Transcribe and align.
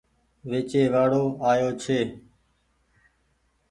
ويچي 0.49 0.81
وآڙو 0.93 1.23
آيو 1.49 1.69
ڇي۔ 1.81 1.99